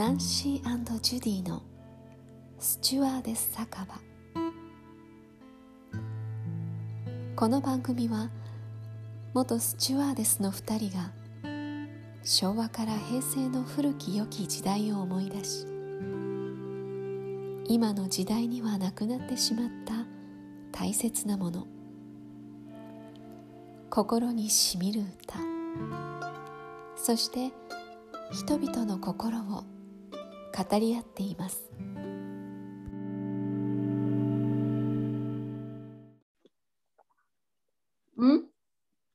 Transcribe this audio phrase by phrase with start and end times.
[0.00, 1.62] ナンシージュディの
[2.58, 4.00] スチュワーデス酒場。
[7.36, 8.30] この番組は
[9.34, 11.12] 元スチュワーデスの2人が
[12.22, 15.66] 昭和から平成の古き良き時代を思い出し
[17.68, 19.92] 今の時代にはなくなってしまった
[20.72, 21.66] 大切なもの
[23.90, 25.38] 心にしみる歌
[26.96, 27.52] そして
[28.32, 29.64] 人々の心を
[30.56, 31.70] 語り合っています
[38.16, 38.44] うん？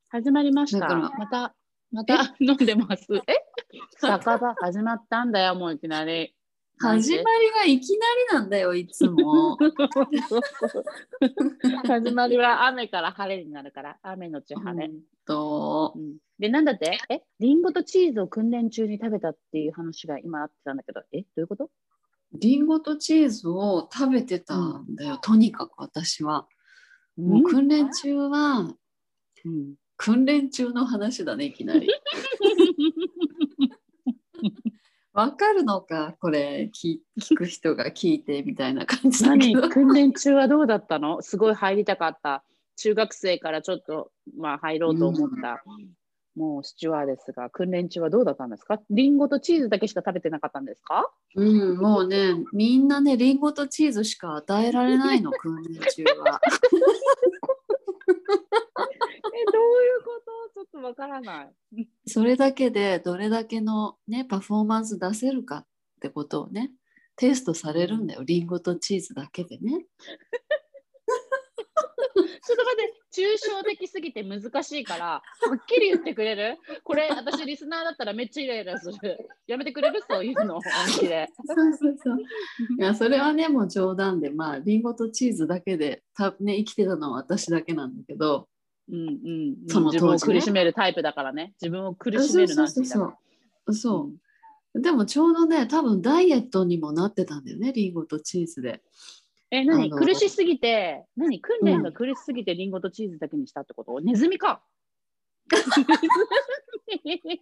[0.08, 0.88] 始まりました。
[0.88, 1.54] また、
[1.92, 3.06] また 飲んでます。
[3.26, 3.44] え？
[3.98, 6.35] 酒場始まったんだよ、もういきなり。
[6.78, 9.56] 始まりがいきなりなんだよいつも。
[11.86, 14.90] 始まりは雨から晴れになるから、雨のち晴れ。
[15.26, 15.94] と。
[15.96, 16.16] うん。
[16.38, 16.98] で、なんだって？
[17.08, 17.22] え？
[17.40, 21.22] リンゴとチーズを訓練中に食べたっていう話が今あってたんだけど、え？
[21.22, 21.70] どういうこと？
[22.34, 26.46] リンゴとチーズを食べてたんだよ、とにかく私は。
[27.16, 28.74] もう訓練中は
[29.44, 29.74] うん。
[29.96, 31.88] 訓練中の話だねいきなり
[35.16, 36.14] わかるのか？
[36.20, 39.54] これ聞聞く人が聞いてみたいな感じだけ何？
[39.54, 41.22] ど訓練中はどうだったの？
[41.22, 42.44] すごい入りたかった。
[42.76, 45.62] 中学生からちょっと、まあ、入ろうと思った。
[46.36, 48.78] もうスチュワーですが、訓練中はどうだったんですか？
[48.90, 51.10] リンゴとチーズだけしか食べてなかったんですか？
[51.34, 51.42] う
[51.74, 56.42] ん、もうね、みんなね、リンゴとチーズしか与えられないの、 訓練中は。
[56.44, 56.52] え、
[59.50, 60.20] どういうこ
[60.54, 60.54] と？
[60.54, 61.88] ちょっとわからない。
[62.06, 65.66] それだけでどれだけのね、パフォーマンス出せるかっ
[66.00, 66.70] てことをね、
[67.16, 69.86] テストされるんだよ、リンゴとチーズだけでね。
[72.46, 75.22] ちょっと待って、抽象的すぎて難しいから、は
[75.56, 76.58] っきり言ってくれる？
[76.84, 79.28] これ、私リスナーだったらめっちゃイライラする。
[79.48, 80.00] やめてくれる？
[80.08, 80.62] そういうの、本
[81.00, 81.28] 気で。
[81.44, 82.20] そうそうそう。
[82.20, 82.24] い
[82.78, 88.48] や、それはね、もう冗談で、まあ、リンゴとチーズだけで、たね、生きてたのは私だけなんだけど、
[88.88, 90.00] うんうん、その当時ね。
[90.00, 91.54] 自分を苦しめるタイプだからね。
[91.60, 93.14] 自分を苦しめるなそうそうそ
[93.66, 94.10] うそ
[94.74, 94.80] う。
[94.80, 98.82] でもちょうどね、多分ダイエットにもなってたんだよね、リンゴとチーズで。
[99.50, 99.86] え、何？
[99.86, 101.40] あの苦しすぎて、何？
[101.40, 104.62] 訓練が苦しすぎてリンゴとチーズだけにしたってこと、ネズミか。
[107.04, 107.40] ネズミ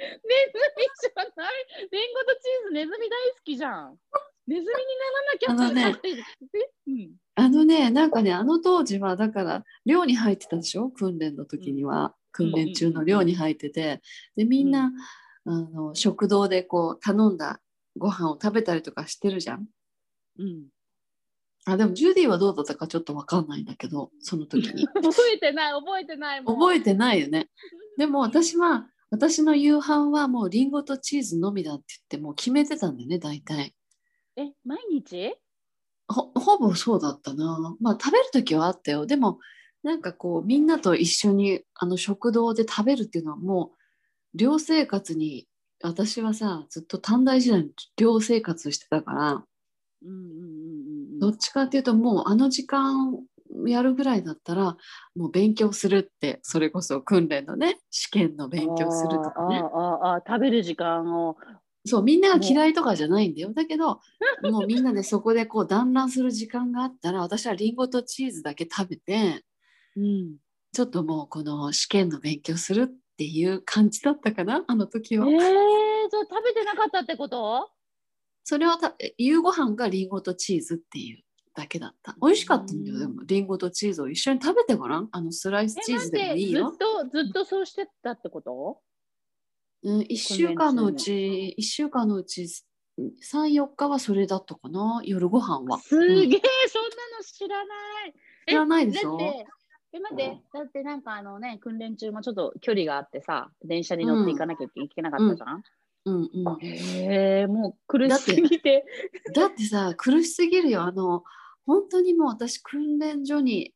[1.00, 1.52] じゃない
[1.90, 3.98] リンゴとチーズネズミ大好きじゃん。
[4.46, 4.72] ネズミに
[5.46, 6.08] ならなきゃって。
[6.86, 10.90] うんあのね、なんかね、あの当時は、だから、寮に入ってたでしょ？
[10.90, 12.14] 訓練の時には。
[12.32, 14.02] 訓練中の寮に入ってて。
[14.36, 14.92] で、みんな、
[15.46, 17.60] あの食堂でこう、頼んだ
[17.96, 19.66] ご飯を食べたりとかしてるじゃん。
[20.38, 20.66] うん、
[21.64, 24.86] あ、でも、ジュディはどうだったかちょっとわかんないんだけど、その時に。
[25.02, 26.58] 覚えてない、覚えてないもん。
[26.58, 27.48] 覚えてないよね。
[27.96, 33.74] でも、私は、私の夕飯はもうリンゴとチーズのみだって言って、もう決めてたんだよね、大体。
[34.36, 35.34] え、毎日？
[36.08, 37.76] ほほぼそうだったな。
[37.80, 39.06] まあ食べる時はあったよ。
[39.06, 39.38] でも
[39.82, 43.72] なんかこうみんなと一緒にあの食堂で食べるっていうのはも
[44.34, 45.46] う寮生活に
[45.82, 49.44] 私はさずっと短大時代に寮生活してたから
[50.02, 53.16] うんうんうんうんどっちかっていうともうあの時間
[53.66, 54.76] やるぐらいだったら
[55.14, 59.62] もう勉強するってそれこそ訓練のね試験の勉強するとかね。
[59.62, 61.36] あーあ食べる時間を。
[61.86, 63.52] そうみんなが嫌いとかじゃないんだよ。
[63.54, 64.00] だけど
[64.42, 69.44] もうみんなでそこでこう団らんする時間があったら私はリンゴとチーズだけ食べて
[69.96, 70.36] うん、
[70.72, 75.26] ちょっともうこの試験の勉強するっていう感じだったかなあの時は。
[75.26, 77.68] えー、じゃあ食べてなかったってこと？
[78.44, 81.24] それはた夕ご飯がリンゴとチーズっていう
[81.54, 82.16] だけだった。
[82.22, 83.00] 美味しかったんだよ、うん。
[83.00, 85.08] でもリンゴとチーズを一緒に食べてごらん。
[85.12, 86.70] あのスライスチーズでもいいよ。
[86.70, 88.80] ずっとずっとそうしてたってこと？
[89.82, 92.64] うん、1週間のうち、1週間のうち3、
[93.54, 95.78] 4日はそれだったかな、夜ご飯は。
[95.78, 96.20] すげえ、うん。
[96.20, 96.40] そんなの
[97.24, 97.74] 知らな
[98.06, 98.14] い。
[98.46, 99.18] 知らないでしょ？
[99.92, 105.64] え待って、だってなんかあのね訓練中もちょっと距離があってさ電車に乗っていかなきゃいけなかったじゃん、
[106.04, 106.30] うん。
[106.32, 108.84] うん、へえもう苦しすぎて
[109.34, 110.82] だってさ苦しすぎるよ。
[110.82, 111.24] あの
[111.66, 113.72] 本当にもう私訓練所に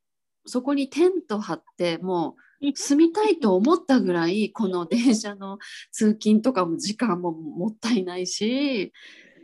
[0.46, 5.58] そこにテント張ってもう住みたいと思ったぐらいこの電車の
[5.90, 8.92] 通勤とかも時間ももったいないし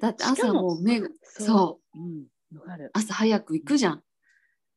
[0.00, 1.98] だって朝もう目がそう。
[1.98, 2.02] う。
[2.02, 2.58] ん。
[2.58, 4.02] わかる、朝早く行くじゃん。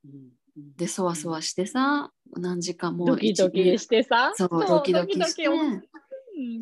[0.06, 0.12] うん。
[0.12, 4.34] うんでそわそわしてさ何時間もドキドキしてさ。
[4.36, 5.46] そうドキドキして。
[5.46, 5.84] ドキドキうん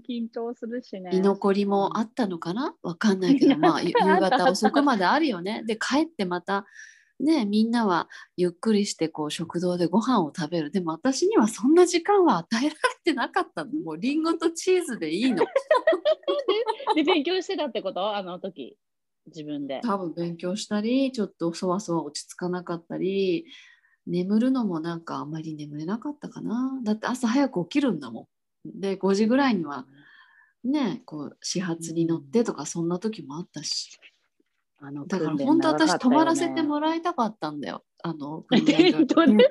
[0.07, 1.11] 緊張するしね。
[1.13, 2.75] 居残りもあったのかな？
[2.83, 3.57] わかんないけど。
[3.57, 5.63] まあ夕方遅くまであるよね。
[5.65, 6.65] で帰ってまた
[7.19, 10.71] ねみんなはゆっくりしてこう食堂でご飯を食べる。
[10.71, 13.71] でも私にはそんな時間は与えられてなかったの。
[13.73, 15.45] もうリンゴとチーズでいいの。
[16.95, 18.15] で勉強してたってこと？
[18.15, 18.77] あの時。
[19.27, 19.81] 自分で。
[19.83, 23.45] 多分勉強したりちょっとそわそわ落ち着かなかったり
[24.07, 26.79] 眠るのもなんかあんまり眠れなかったかな。
[26.83, 28.25] だって朝早く起きるんだもん
[28.65, 29.85] で5時ぐらいには
[30.63, 33.99] ねこう始発に乗ってとかそんな時もあったし。
[34.83, 37.83] あのだから本当私泊まらせてもらいたかったんだよ。
[38.01, 39.47] あのテントね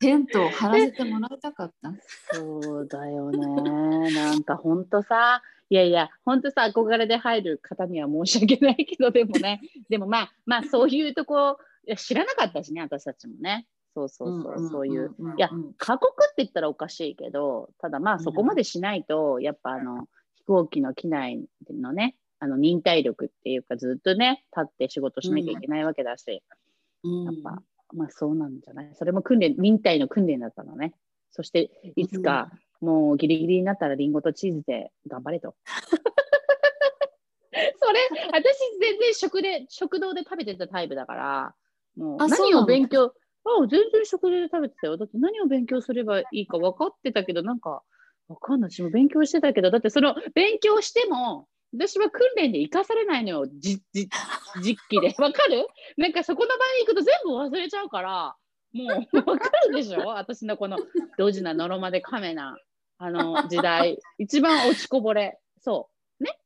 [0.00, 1.92] テントを張らせてもらいたかった。
[2.32, 4.12] そうだよね。
[4.12, 9.60] なんか本当さ、いやいや、本当さ、憧れで入る方には申し訳ないけど、でもね、
[9.90, 13.66] でもまあ、まあ、そういうとこ、いや知らなかったしね、私たちもね。
[13.94, 15.14] そうそうそう、そういう。
[15.36, 26.42] いや過酷って言ったらおかしいけど、ただまあ、そこまでしないと、やっぱあの、飛行機の機内のね、あの忍耐力っていうか、ずっとね、立って仕事しなきゃいけないわけだし、
[27.04, 27.24] うん。
[27.24, 28.90] やっぱ、まあそうなんじゃない？
[28.94, 30.94] それも訓練、忍耐の訓練だったのね。
[31.32, 32.50] そして、いつか、
[32.80, 35.54] もうギリギリになったらリンゴとチーズで頑張れと。
[37.52, 37.98] それ、
[38.32, 41.54] 私全然食で、食堂で食べてたタイプだから、
[41.96, 43.12] もう何を勉強、
[43.44, 44.96] あ全然食堂で食べてたよ。
[44.96, 47.82] だって何を勉強すればいいか分かってたけど、なんか、
[48.28, 48.70] 分かんない。
[48.70, 54.08] 私も勉強してたけど、だってその勉強しても、私は訓練で生かされないのよ、じじ
[54.62, 55.14] 実機で。
[55.18, 55.66] わかる？
[55.96, 58.36] なんかそこの場に行くと全部忘れちゃうから、
[58.72, 60.00] もうわかるでしょ？
[60.08, 60.78] 私のこの
[61.16, 62.56] ドジなのろまでカメな、
[62.98, 63.98] あの時代。
[64.18, 65.38] 一番落ちこぼれ。
[65.60, 65.88] そ
[66.20, 66.24] う。
[66.24, 66.38] ね？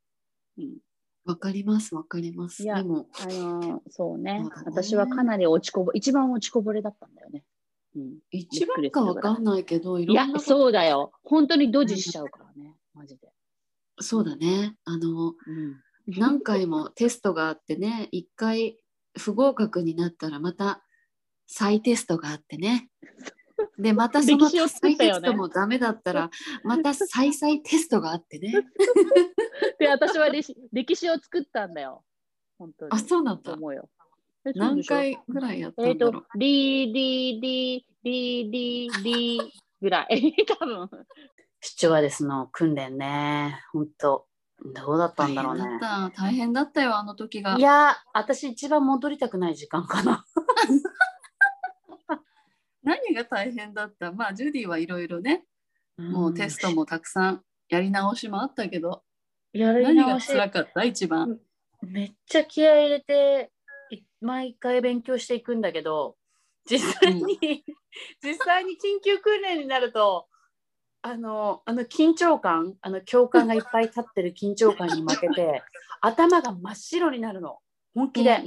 [0.58, 0.76] うん。
[1.25, 7.44] わかりますわかりますいやでもあのそうねそうだね私はかなり落ちこぼ一番落ちこぼれだったんだよね。
[7.97, 8.19] うん。
[8.31, 11.12] 一番かわかんないけどいろんな、そうだよ。
[11.23, 12.75] 本当にドジしちゃうからね。
[12.93, 13.29] マジで。
[14.00, 15.35] そうだねあのうん。
[16.06, 18.77] 何回もテストがあってね一回
[19.17, 20.82] 不合格になったらまた
[21.47, 22.91] 再テストがあってね
[23.79, 26.31] でまたその再テストもダメだったら
[26.62, 28.53] また再々テストがあってね
[29.79, 32.05] で、私は歴史歴史を作ったんだよ。
[32.59, 32.93] 本当に。
[32.93, 33.89] あそうなんだと思うよ。
[34.55, 40.35] 何回ぐらいやったえっ、んだろう、と、リー、リー、リー、リー、リー、リーぐらい。
[40.59, 40.91] 多分。
[41.61, 43.61] スチュワーデスの訓練ね。
[43.73, 44.27] 本当
[44.75, 45.62] どうだったんだろうね。
[45.62, 50.25] 大変だった大変だったよあの時がいや、私一番戻りたくない時間かな。
[52.83, 54.12] 何が大変だった？
[54.12, 55.47] まあジュディはいろいろね
[55.97, 59.04] もうテストもたくさんやり直しもあったけど、
[59.55, 60.85] やり何が直し辛かった？
[60.85, 61.39] 一番
[61.83, 63.51] めっちゃ気合い入れて
[63.91, 66.17] い毎回勉強していくんだけど
[66.67, 67.65] 実際に、
[68.23, 70.27] 実際に緊急訓練になると
[71.03, 75.62] あのあの緊張感あの教官がいっぱい立ってる緊張感に負けて
[76.01, 77.59] 頭が真っ白になるの
[77.95, 78.43] 本気で。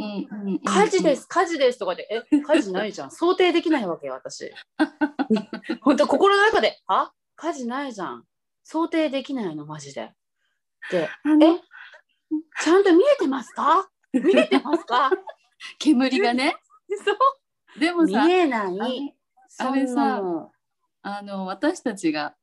[0.66, 3.12] 火事ですす、火事ですとかで、え、火事ないじゃん。
[3.16, 4.52] 想定できないわけよ、私。
[5.80, 7.14] 本当心の中で、あ？
[7.38, 8.26] 火事ないじゃん。
[8.66, 10.12] 想定できないの、マジで。
[10.96, 11.08] え、
[12.64, 13.90] ちゃんと見えてますか？
[14.14, 15.12] 見えてますか？
[15.80, 16.56] 煙がね。
[17.04, 17.80] そう。
[17.80, 19.16] でもさ見えない。
[19.60, 20.22] あれさ
[21.02, 22.36] あの私たちが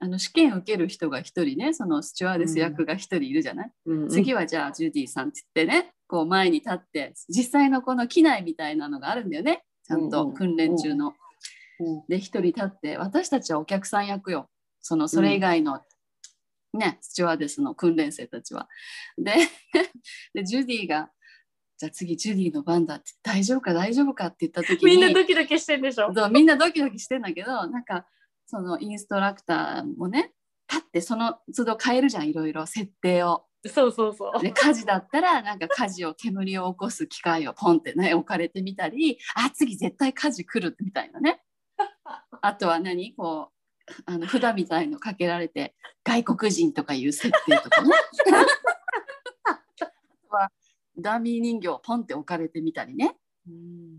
[0.00, 10.10] あの試験受ける人が一人ねそのスチュワーデス役が一人いるじゃない、うん次はじゃあジュディさんって言ってねこう前に立って実際のこの機内みたいなのがあるんだよねちゃんうんうん。
[10.10, 11.14] と訓練中の。
[11.80, 12.04] うん。
[12.08, 14.48] で一人立って私たちはお客さん役よ。
[14.80, 15.80] そのそれ以外の、
[16.76, 18.68] ねスチュワーデスの訓練生たちは。
[19.18, 19.34] で
[20.34, 21.10] でジュディが
[21.78, 26.12] じゃあ次ジュディの番だって大丈夫か大丈夫かって言った時にみんなドキドキしてんでしょ？
[26.14, 28.06] そうみんなドキドキしてんだけどなんか
[28.46, 30.32] そのインストラクターもね
[30.72, 33.46] 立ってその都度変えるじゃんいろいろ設定を。
[33.68, 34.40] そうそうそう。
[34.40, 41.42] で火事だったらなんか火事を煙を起こす機械をポンってね置かれてみたりあ次絶対火事来るみたいなね
[42.40, 43.12] あとは何？
[43.16, 43.55] こう
[44.04, 45.74] あの札みたいのかけられて
[46.04, 47.90] 外国人とかいう設定とかね。
[50.28, 50.50] は
[50.98, 53.16] ダミー人形ポンって置かれてみたりね。
[53.48, 53.98] うん。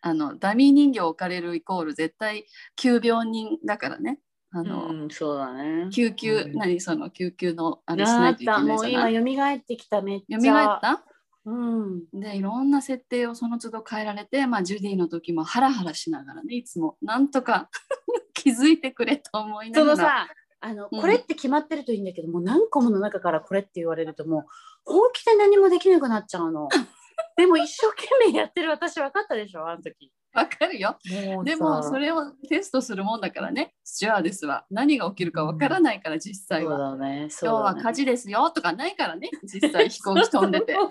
[0.00, 4.18] あのダミー人形置かれるイコール絶対急病人だからね。
[4.50, 5.88] あの、うん、そうだね。
[5.90, 6.52] 救急、うん。
[6.54, 9.14] 何その救急のあれしないといけた、ないもうじゃない。
[9.14, 10.00] 今蘇ってきた。
[10.02, 10.40] めっちゃ。
[10.40, 11.04] 蘇った？
[11.46, 12.04] うん。
[12.12, 17.68] でいろんな設定をその都度変えられて、まあ、ジュディの時もハラハラしながらねいつもなんとか
[18.32, 20.28] 気づいてくれと思いながらそのさ、
[20.60, 24.44] あの、うんこれって決まってるといいんだけども、何個もの中からこれって言われるともう
[24.84, 26.68] 本気で何もできなくなっちゃうの。
[27.36, 30.10] でも一生懸命やってる私分かったでしょ、あの時。
[30.34, 30.98] わかるよ。
[31.44, 33.74] でもそれれをテストするもんだからね。
[33.84, 34.66] スチュアーデスは。
[34.70, 37.28] 何が起きるかわからないから実際そうは、だね。
[37.40, 39.30] 今日は火事ですよとかないからね。
[39.44, 40.76] 実際飛行機飛んでて。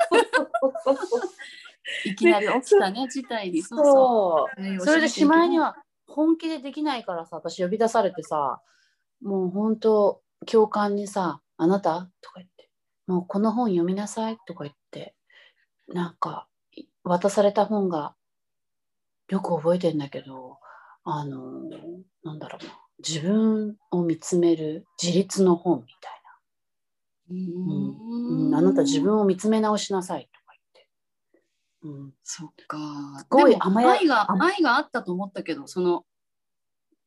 [2.06, 3.62] いきなり起きたね事態に。
[3.62, 4.76] そうそそう。
[4.76, 5.76] うそれでしまいには
[6.08, 8.62] 本気でできないからさ私呼び出されてさ
[9.22, 12.70] もう本当教官にさ「あなた?」とか言って
[13.08, 15.16] 「もうこの本読みなさい」とか言って。
[15.88, 18.16] なんかい渡された本が
[19.34, 20.60] よく覚えてんだけど
[21.04, 21.64] あの
[22.24, 22.72] なんだろうな。
[23.00, 26.12] 自分を見つめる自立の本みたい
[27.32, 27.74] な、う
[28.44, 28.48] ん。
[28.48, 30.54] うん、あなた自分を見つめ直しなさいとか
[31.84, 32.78] 言って、うん、そっか。
[33.20, 36.06] すごいでも甘や愛が甘愛があったと思ったけどその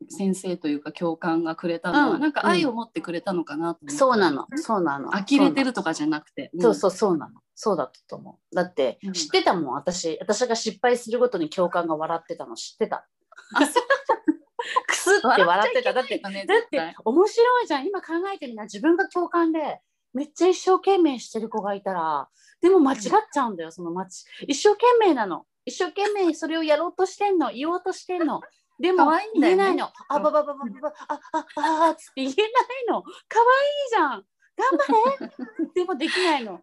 [0.08, 7.40] 先生というか教官がくれたのは、うんなんか愛を持ってくれたのかなと思ったそうなのそうなの呆れてるとかじゃなくてそうそうそうなの。
[7.54, 8.54] そうだったと思う。
[8.54, 10.18] だってうん知ってたもん、私。
[10.20, 13.08] 私が失敗するごとに教官が笑ってたの知ってた。
[13.54, 13.84] あそう
[14.86, 15.92] くすって笑ってた。
[15.94, 17.86] だって、だってだって面白いじゃん。
[17.86, 18.64] 今考えてみな。
[18.64, 19.80] 自分が教官で
[20.12, 22.28] めっちゃ一生懸命してる子がいたら、
[22.60, 23.00] でも間違っ
[23.32, 24.08] ちゃうんだよ、その間違
[24.48, 25.46] 一生懸命なの。
[25.64, 28.40] 一生懸命それをやろうとしてんの、言おうとしてんの。
[28.78, 29.90] でも言えないの。
[30.08, 32.44] あばばばばばば、あ、あ、あ、あ、つって言えない
[32.88, 33.02] の。
[33.28, 33.56] 可愛
[33.86, 34.24] いじゃん。
[34.56, 34.78] 頑
[35.18, 35.72] 張れ。
[35.74, 36.60] でもできないの。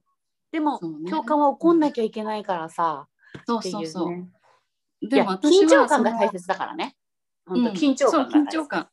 [0.52, 3.08] でも、そうね教官は怒んなきゃいけないからさ。
[3.48, 6.96] そうそうそうでやも緊張感が大切だからね。
[7.48, 8.88] 緊張感緊張感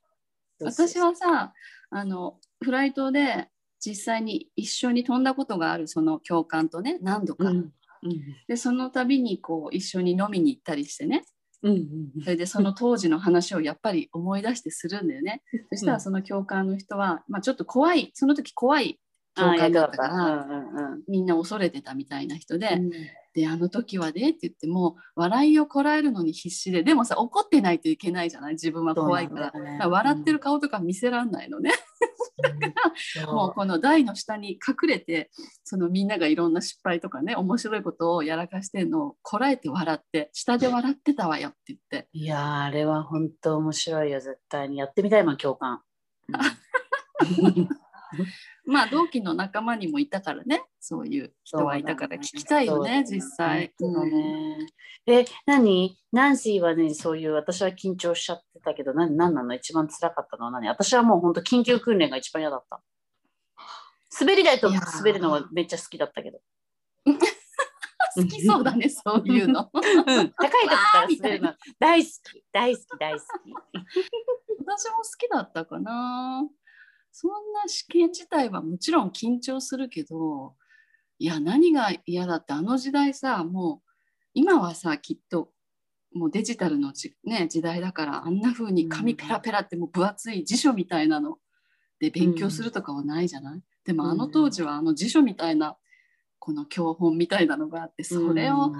[0.61, 1.53] 私はさ
[1.91, 3.49] あのフライトで
[3.79, 7.73] 実際に一緒に飛んだことがあるその教官とね何度か、うんうん
[8.49, 11.27] でその度にこう一緒に飲みに行ったりしてね
[11.63, 11.77] うんう
[12.19, 15.43] んそれでその当時の話をやっぱり思い出してするんだよね。
[15.73, 18.99] そしたらその教官の人は、まあ、ちょっと怖いその時怖い
[19.35, 20.47] 教官だったから、
[21.07, 22.91] みんな恐れてたみたいな人で、うん
[23.33, 28.53] であの時はねって言っても笑いをこらえるのに必死ででもさ怒ってないといけないじゃない？
[28.55, 29.51] 自分は怖いから。
[29.53, 31.71] ねだから笑ってる顔とか見せらんないのね、
[33.25, 35.31] そうもうこの台の下に隠れて
[35.65, 42.09] そのみんながいろんな失敗とかね面白いことをやらかしてんのをこらえて笑って下で笑ってたわよって言って。
[42.13, 44.79] いやーあれは本当面白いよ、絶対に。
[44.79, 45.81] やってみたいもん、教官。
[48.65, 50.63] まあ同期の仲間にもいたからね。
[50.81, 52.17] そういう人はいたから。
[52.17, 53.73] 聞きたいよね実際。
[55.07, 55.97] え、何？
[56.13, 59.55] ナンシーはね、そういう、私は緊張しちゃってたけど、何何なの？
[59.55, 60.69] 一番辛かったのは何？
[60.69, 62.81] 私はもう本当緊急訓練が一番嫌だった。
[64.21, 66.41] 滑り台と滑るのはめっちゃ好きだったけど。
[68.17, 69.71] 好きそうだねそういうの。
[69.73, 73.23] うん、高い時から滑るの大好き、大好き、大好き。
[74.67, 76.43] 私も好きだったかな。
[77.13, 80.55] そんな試験自体はもちろん緊張するけど
[81.19, 83.91] いや何が嫌だってあの時代さもう
[84.35, 85.51] 今はさきっと
[86.13, 91.39] もうデジタルのじ、ね、時代だからあんな風に紙ペラペラってもう分厚い辞書みたいなの
[92.01, 95.77] で勉強するとかはないじゃない、でもあの当時はあの辞書みたいな
[96.39, 98.73] この教本みたいなのがあってそれを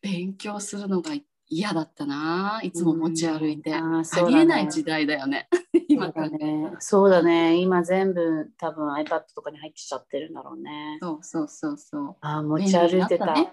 [0.00, 1.10] 勉強するのが
[1.48, 3.96] 嫌だったないつも持ち歩いて、うん。
[3.98, 5.48] ありえない時代だよね
[5.88, 6.70] 今そうだからね。
[6.78, 7.56] そうだね。
[7.56, 10.98] 今全部多分 iPad とかに入ってきちゃってるんだろうね。
[11.00, 13.34] そうそうそうそあー持ち歩いてた。
[13.34, 13.52] ね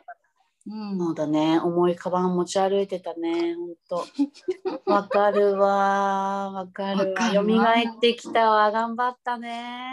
[0.68, 1.60] う、うん、そうだね。
[1.60, 3.56] 重いカバン持ち歩いてたね。
[3.56, 4.06] ほんと。
[4.86, 6.52] わかるわ。
[6.52, 7.06] わかるわ。
[7.06, 8.72] わかるわ蘇ってきたわ。
[8.72, 9.84] 頑張ったね。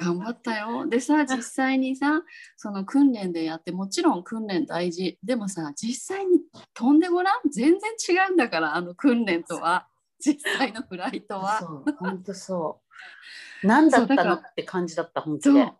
[0.00, 2.22] 頑張ったよでさ 実際にさ
[2.56, 6.40] その訓練でやってもちろん訓練大事でもさ実際に
[6.74, 9.86] 飛んでごらん全然違うんだからあの訓練とは
[10.24, 11.84] 実際のフライトはそう。
[11.98, 12.80] ほんとそ
[13.62, 13.66] う。
[13.66, 15.72] 何だったのって感じだった、本当で。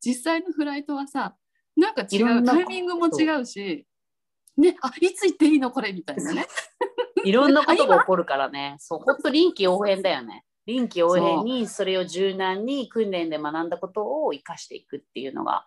[0.00, 1.34] 実際のフライトはさ
[1.76, 3.86] なんか違うんタイミングも違うし
[4.56, 6.46] ねあいつ行っていいのこれみたいなね
[7.24, 8.76] いろんなことが起こるからね。
[8.80, 9.00] そう。
[9.00, 10.44] ほんと臨機応変だよね。
[10.66, 15.66] 臨機応変にそれを柔軟に訓練で学んだことを生かしていくっていうのが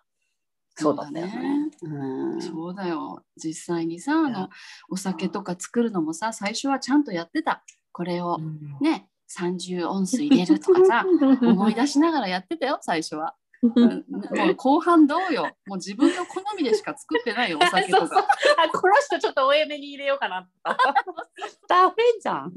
[0.76, 1.70] そうだね。
[1.82, 4.48] うんそうだよ実際にさあの
[4.88, 8.38] お酒とか作るのもさ最初はちゃんとやってたこれを
[8.80, 9.08] ね
[9.38, 11.04] 30オンス入れるとかさ
[11.42, 13.34] 思い出しながらやってたよ最初は。
[13.62, 18.26] うんもう後半どうよもう自分の好みでしか作ってないよ お酒そうそうとか。
[18.58, 20.48] あこの人ちょっと多めに入れようかな。
[21.68, 22.52] ダメじゃん。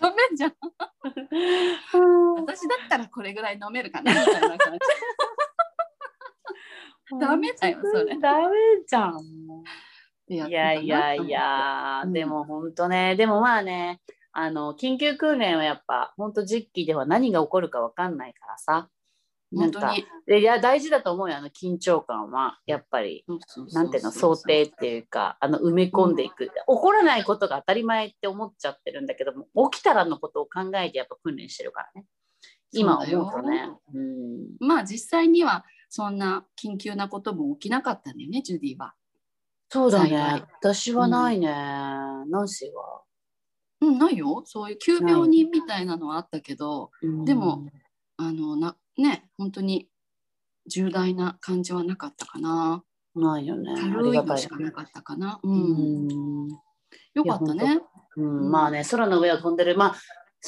[0.00, 0.54] ダメじゃん
[2.36, 4.78] 私だったらこれぐらい飲めるかなみたいな感じ。
[7.20, 9.20] ダメだよそれダメじゃん。
[10.28, 14.00] いやいやいや、うんでも本当ね、でもまあね、
[14.32, 18.88] あの緊急訓練はやっぱ本当実機では何が起こるかわかんないからさ。
[19.52, 20.06] なんか本当に。
[20.26, 23.24] でいや大事だと思うよあの緊張感はやっぱり
[23.72, 32.06] なんていうの想定っていうかあの埋め込んでいく、起こらないことが当たり前って思っちゃってるんだけども起きたらのことを考えてやっぱ訓練してるからね
[32.72, 38.94] 今思うとねうんまあ実際にはそんな緊急なことも起きなかったんだよねジュディは。
[39.68, 40.44] そうだね。
[40.60, 41.48] 私はないね。
[41.48, 43.02] ナンシーは。
[43.82, 44.42] うん、ないよ。
[44.46, 46.90] そういう急病人みたいなのはあったけど、
[47.24, 47.66] でも、
[48.16, 49.88] あのなね本当に
[50.66, 52.84] 重大な感じはなかったかな。
[53.16, 53.74] ないよね。
[53.76, 55.40] 軽いのしかなかったかな。
[55.42, 56.06] う、うん
[56.46, 56.48] ん。
[57.14, 57.80] よかったね。
[58.16, 59.76] うん、まあね、空の上を飛んでる。
[59.76, 59.94] まあ、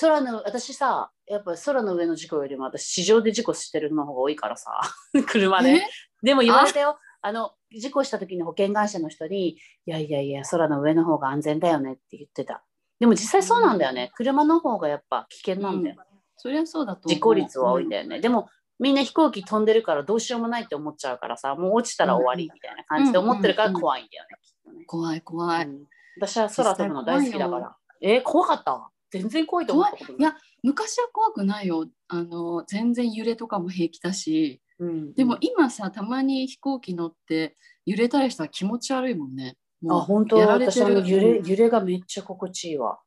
[0.00, 4.70] 空の、私さ、やっぱ空の上の事故よりも私、地上で事故してるの方が多いからさ、
[5.26, 5.82] 車で。
[6.22, 6.98] でも言われたよ。
[7.20, 12.64] あの、事故した時に保険会社の人に、いやいやいや、空の上の方が安全だよねって言ってた。
[13.00, 14.10] でも実際そうなんだよね。
[14.14, 15.96] 車の方がやっぱ危険なんだよ。
[16.36, 18.20] そりゃそうだと思う事故率は多いんだよね。
[18.20, 18.48] でも、
[18.78, 24.84] みんな飛行機飛んでるからどうしようもないって思っちゃうからさ、もう落ちたら終わりみたいな感じで思ってるから怖いんだよね、きっとね。
[24.86, 25.66] 怖い怖い。
[25.66, 25.84] うん
[26.16, 27.76] 私は空飛ぶの大好きだから。
[28.00, 28.88] えー怖かった？
[29.10, 31.88] 全然怖いと思ったいや昔は怖くないよ。
[32.08, 34.60] あの全然揺れとかも平気だし。
[34.78, 39.56] うんでも今さたまに飛行機乗って揺れたりしたら気持ち悪いもんね。
[39.90, 43.00] あ、本当やられてる私あの揺れ揺れがめっちゃ心地いいわ。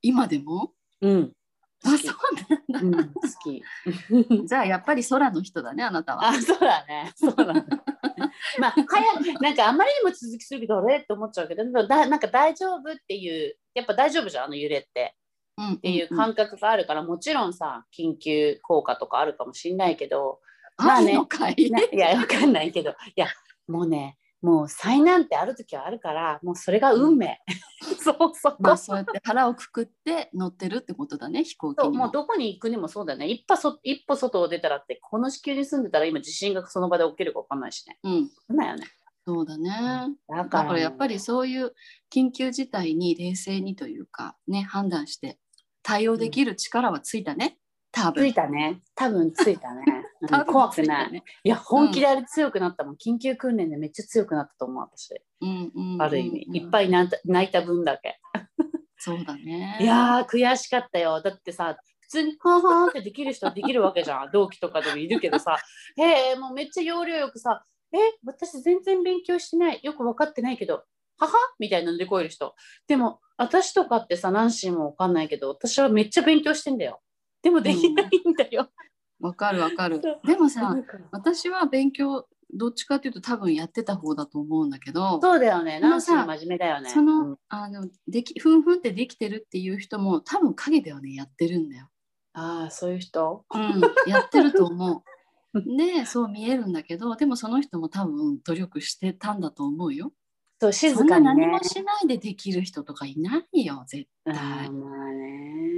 [0.00, 0.72] 今でも？
[1.00, 1.32] うん。
[1.84, 2.16] あ好きそう
[2.68, 3.00] うん、好
[3.42, 3.62] き。
[4.10, 4.46] なんだ。
[4.46, 6.28] じゃあやっぱり空の人だねあなたは。
[6.28, 7.12] あ、そうだね。
[7.16, 7.64] そうだね。
[8.58, 10.98] まあ、早く、なんかあんまりにも続きするけど、あれ？
[10.98, 15.16] って思っちゃうけど、だなんか大丈夫っていう、やっぱ大丈夫じゃん、あの揺れって。
[15.58, 20.40] うんっていううん感覚があるから、もちろんさ、緊急効果とかあるかもしれないけど、
[20.78, 23.26] まあねいや、わかんないけど、いや、
[23.68, 27.40] もうね、もう災難ってある時はあるから、もうそれが運命。
[28.02, 28.56] そうそう。
[28.58, 32.06] まあそうやって腹をくくって乗ってるってことだね飛行機にも。
[32.06, 33.28] そうどこに行くにもそうだよね。
[33.28, 37.98] 一歩そ一歩外を出たらって、この地球に住んでたら今地震がその場で起きるか分かんないしね。
[38.02, 38.86] うんそうだよね。
[39.24, 39.70] そうだね。
[40.28, 41.72] だだからやっぱりそういう
[42.12, 45.38] 緊急事態に冷静にというかね判断して
[45.84, 47.58] 対応できる力はついたね。
[47.92, 48.24] 多分。
[48.24, 48.82] ついたね。
[48.96, 49.84] 多分ついたね。
[50.46, 51.12] 怖くない。
[51.12, 51.24] ね。
[51.44, 52.94] いや、本気であれ強くなったもん。
[52.96, 55.14] 緊急訓練でめっちゃ強くなったと思う、私。
[55.40, 56.58] うんうんうんある意味。
[56.58, 58.20] いっぱい泣いた分だけ。
[58.98, 59.78] そうだね。
[59.80, 61.20] いやー、悔しかったよ。
[61.20, 64.30] だってさ、普通にはんはんってできる人はできるわけじゃん。
[64.32, 65.58] 同期とかでもいるけどさ、
[65.96, 69.80] へえ、もうめっちゃ要領よくさ、え、私全然勉強してない。
[69.82, 70.84] よく分かってないけど、
[71.18, 72.54] ははみたいなのでこえる人。
[72.86, 77.00] でも、私とかってさ、何しも分かんないけど、私はめっちゃ勉強してんだよ。
[77.42, 78.70] でもできないんだよ。
[79.22, 80.00] わかるわかる。
[80.24, 80.76] でもさ
[81.12, 85.20] 私は勉強どっちかというと多分やってた方だと思うんだけど。
[85.22, 85.80] そうだよね。
[85.80, 86.90] でもさナンシー真面目だよね。
[86.90, 91.88] その、うんあのできふんふんってできてるっていう人も多分陰ではねやってるんだよ。
[92.34, 93.44] ああ、そういう人？
[93.54, 95.02] うん、やってると思う。
[95.76, 100.12] でそう見えるんだけどでもその人も多分努力してたんだと思うよ。
[100.62, 101.34] そう、そ静かにね。
[101.34, 104.66] 何もしないでできる人とかいないよ絶あ対。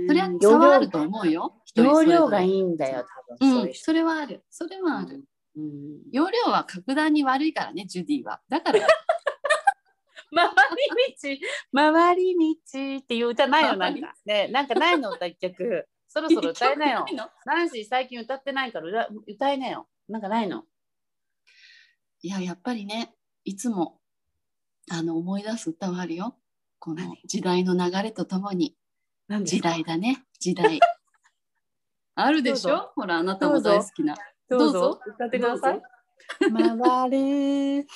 [0.07, 1.63] それは差はあると思うよ。
[1.75, 3.07] 容量がいいんだよ、
[3.39, 3.63] 多分。
[3.63, 4.45] うん、それはある。
[4.51, 5.25] それはある。
[5.57, 8.43] うん容量は格段に悪いからね、ジュディは。
[8.51, 8.81] だから、
[10.35, 14.15] 回り道、回り道っていう歌ないのなんか。
[14.27, 15.89] ね、なんかないの歌一曲。
[16.09, 17.07] そろそろ歌えなよ
[17.47, 19.89] ナンシー最近歌ってないから歌歌えなよ。
[20.09, 20.65] なんかないの？
[22.21, 24.03] いや、やっぱりね、いつも
[24.91, 26.37] あの思い出す歌はあるよ。
[26.79, 27.19] この何？
[27.25, 28.77] 時代の流れとともに。
[29.43, 30.79] 時代だね、時代。
[32.17, 32.93] あるでしょ？
[32.95, 34.15] ほら、あなたも大好きな。
[34.49, 35.83] どうぞ歌ってください。
[36.53, 37.11] 回
[37.81, 37.87] る。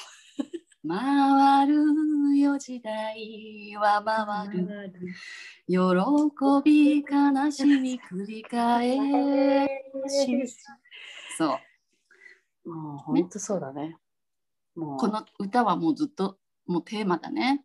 [0.89, 4.93] 回るよ時代は回る。
[5.67, 5.77] 喜
[6.65, 9.69] び悲しみ繰り返
[10.09, 10.47] し。
[11.37, 11.59] そ
[12.65, 12.71] う。
[12.71, 13.99] もう本当そうだね。
[14.75, 17.65] もうこの歌はもうずっともうテーマだね。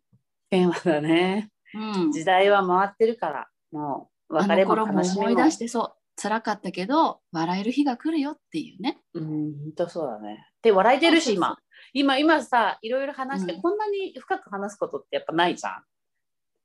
[0.50, 1.50] テーマだね。
[1.74, 2.12] うん。
[2.12, 5.22] 時代は回ってるから、もう別れも悲しみも。
[5.28, 9.00] 思い出してそう辛かったけど笑える日が来るよっていうね。
[9.14, 10.48] うん、本当そうだね。
[10.62, 11.58] で、笑えてるし、今。
[11.92, 15.82] 今、今さ、いろいろ話して、うんこんなに深く話すことってやっぱないじゃん。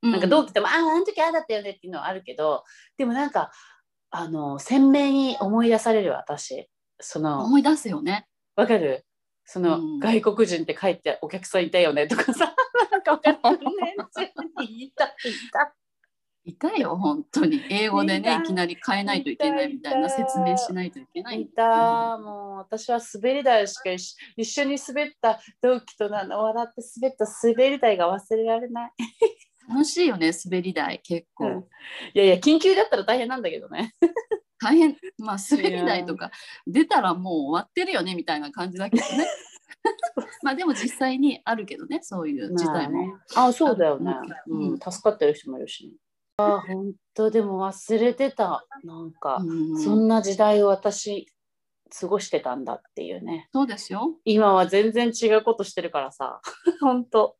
[0.02, 2.63] ななんか同期でも、ああ、あの時ああだったよねっていうのはあるけど、
[2.97, 3.52] でもなんか、
[4.12, 6.69] あの、鮮明に思い出される私。
[7.02, 8.28] その、思い出すよね。
[8.56, 9.06] わかる？
[9.51, 12.53] その、うん外国人って帰ってお客さんいたよねとかさ、
[12.91, 13.95] なんかわかるね。
[14.62, 15.09] いた、い
[15.51, 15.75] た。
[16.45, 21.41] いたよ本当に英語でねいきなり変えないといけないみたいな説明しないといけない。
[21.41, 28.91] いた、もう私は滑り台しか一緒一緒に滑った同期となの笑って滑った滑り台が忘れられない。
[29.67, 31.59] 楽しいよね滑り台結構、うん
[32.13, 33.95] いやいや、緊急だったら大変なんだけどね。
[34.62, 36.32] 大変まあ滑り台とか
[36.67, 39.27] 出たらもう終わってるよねみたいな感じだけどね。
[40.43, 42.97] まあでも実際にあるけどねそういう事態も。
[42.97, 44.13] まあねあ、そうだよね
[44.47, 45.93] うん、助かってる人もいるし、ね。
[46.38, 48.65] あ、本当でも忘れてた。
[48.84, 51.27] なんか、うんそんな時代を私、
[51.99, 53.49] 過ごしてたんだっていうね。
[53.53, 54.15] そうですよ。
[54.23, 56.41] 今は全然違うことしてるからさ。
[56.82, 57.36] 本当。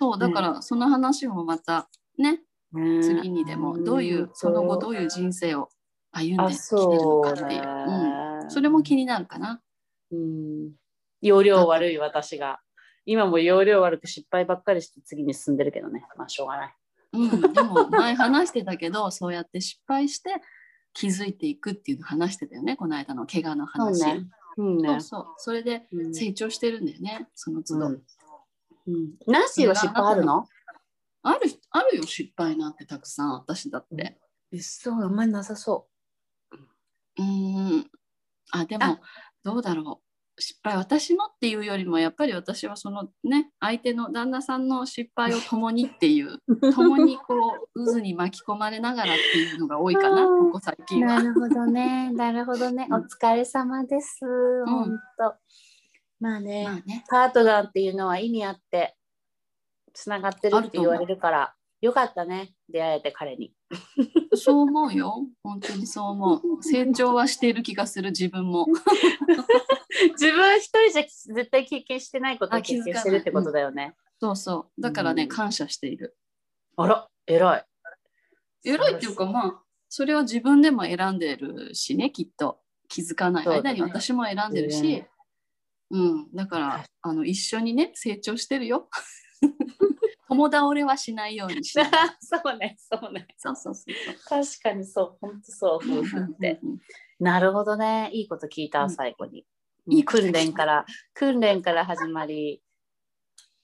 [0.00, 2.40] そうだからその話もまたね
[2.72, 5.68] ね次にでもどういうその後どういう人生を
[6.14, 7.62] 歩んあできてるのかっていう、ね。
[8.42, 9.60] うん、それも気になるかな。
[10.12, 10.72] うん。
[11.20, 12.60] 容量悪い私が。
[13.06, 16.06] 今も容量悪く失敗ばっかりして次に進んでるけどね。
[16.16, 16.74] まあしょうがない。
[17.12, 20.34] うん、でも前話してたけど そうやって失敗して
[20.92, 22.76] 気づいていくっていうの話してたよね。
[22.76, 24.00] この間の怪我の話。
[24.00, 24.28] そうね。
[24.56, 24.88] うんね。
[24.88, 25.26] そうそう。
[25.36, 26.14] それでうん。
[26.14, 27.28] 成長してるんだよね。
[27.34, 27.86] その都度。
[27.86, 28.02] うん。
[28.86, 29.14] うん。
[29.26, 30.48] ナンシーは失敗あるの？
[31.26, 34.18] あるあるよ失敗なんてたくさん私だって。
[34.60, 37.90] そうあんまりなさそうーん
[38.50, 39.00] あでもあ
[39.42, 40.04] どうだろう
[40.36, 46.38] 失敗私のっていうよりもやっぱり私はそのね相手の旦那さんの失敗を共にっていう
[46.74, 47.34] 共にこ
[47.74, 51.22] う渦に巻き込まれながらっていうのが多いかなここ最近は。
[51.22, 52.10] なるほどね。
[52.12, 52.86] なるほどね。
[52.90, 54.20] うんお疲れ様です。
[54.66, 55.34] 本当。
[56.20, 58.96] まあね、まあねパートナーっていうのは意味あって
[59.92, 62.54] つながってるって言われるから、よかったね。
[62.68, 63.52] 出会えて彼に。
[64.36, 65.26] そう思うよ。
[65.42, 66.62] 本当にそう思う。
[66.62, 68.66] 成長はしている気がする自分も。
[70.12, 72.92] 自分一人じゃ絶対経験してないことをあ気づかない。
[72.92, 73.94] 経験してるってことだよね。
[74.20, 74.80] そうそう。
[74.80, 75.28] だからね、うん。
[75.28, 76.16] 感謝している。
[76.76, 77.66] あら、偉い。
[78.64, 82.60] 偉いっていうかまあそれは自分でも選んでるしねきっと。
[82.88, 83.48] 気づかない。
[83.48, 85.08] 間に私も選んでるし、ね
[85.90, 88.88] うん、だからあの一緒にね成長してるよ
[90.34, 91.86] 友倒れはしないようにしない
[92.20, 93.26] そうね、そうね。
[93.36, 93.94] そうそうそう
[94.28, 96.58] 確かにそう、本当そう、夫婦って。
[96.62, 96.78] うんうん
[97.20, 98.10] なるほどね。
[98.12, 99.46] いいこと聞いた、うん最後に。
[99.88, 102.62] いい訓練から、訓練から始まり、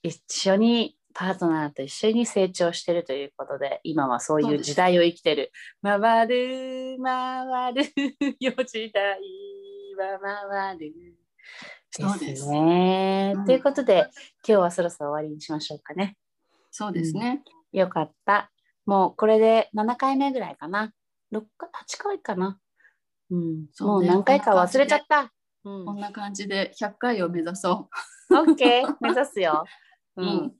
[0.02, 5.50] 一緒に、パートナーと一緒に成長してるということで、今はそういう時代を生きてる。
[5.82, 7.84] 回る、回る、
[8.38, 9.18] よ時代
[9.98, 10.94] は回る。
[11.90, 13.32] そうですね。
[13.36, 14.08] うんということで、
[14.46, 16.16] 今日はそろそろ終わりにしましょうかね。
[16.70, 18.50] そうですね、よかった。
[18.86, 20.92] もうこれで7回目ぐらいかな。
[21.32, 22.58] 6回、8回かな。
[23.30, 23.66] うん。
[23.72, 25.32] そうねもう何回か忘れちゃった。
[25.64, 25.84] うん。
[25.84, 27.88] こんな感じで100回を目指そ
[28.30, 29.64] オッケー、目指すよ。
[30.16, 30.52] うう、うんん。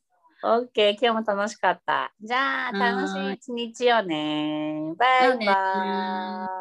[0.42, 2.12] オッケー、今日も楽しかった。
[2.20, 4.94] じゃあ、楽しい一日よね。
[4.96, 6.60] バイバイ。